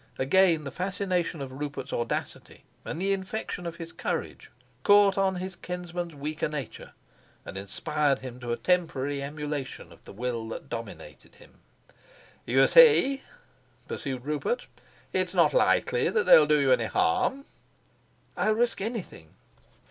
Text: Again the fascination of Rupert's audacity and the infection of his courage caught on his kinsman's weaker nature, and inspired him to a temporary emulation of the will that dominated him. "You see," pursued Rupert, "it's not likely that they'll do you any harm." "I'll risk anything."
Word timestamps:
Again 0.17 0.63
the 0.63 0.71
fascination 0.71 1.41
of 1.43 1.51
Rupert's 1.51 1.93
audacity 1.93 2.63
and 2.83 2.99
the 2.99 3.13
infection 3.13 3.67
of 3.67 3.75
his 3.75 3.91
courage 3.91 4.49
caught 4.81 5.15
on 5.15 5.35
his 5.35 5.55
kinsman's 5.55 6.15
weaker 6.15 6.49
nature, 6.49 6.93
and 7.45 7.55
inspired 7.55 8.17
him 8.17 8.39
to 8.39 8.51
a 8.51 8.57
temporary 8.57 9.21
emulation 9.21 9.91
of 9.91 10.01
the 10.05 10.11
will 10.11 10.47
that 10.49 10.69
dominated 10.71 11.35
him. 11.35 11.59
"You 12.47 12.67
see," 12.67 13.21
pursued 13.87 14.25
Rupert, 14.25 14.65
"it's 15.13 15.35
not 15.35 15.53
likely 15.53 16.09
that 16.09 16.25
they'll 16.25 16.47
do 16.47 16.59
you 16.59 16.71
any 16.71 16.85
harm." 16.87 17.45
"I'll 18.35 18.55
risk 18.55 18.81
anything." 18.81 19.35